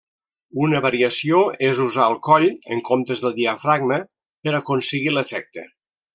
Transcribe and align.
Una 0.67 0.79
variació 0.85 1.41
és 1.67 1.81
usar 1.83 2.07
el 2.13 2.17
coll, 2.29 2.47
en 2.77 2.81
comptes 2.89 3.21
del 3.27 3.37
diafragma, 3.41 4.01
per 4.49 4.55
aconseguir 4.63 5.15
l'efecte. 5.19 5.69